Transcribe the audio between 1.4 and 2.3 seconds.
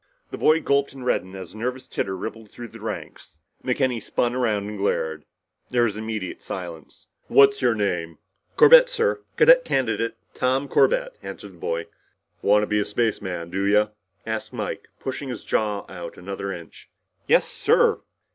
a nervous titter